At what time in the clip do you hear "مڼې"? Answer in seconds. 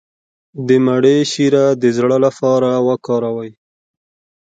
0.85-1.17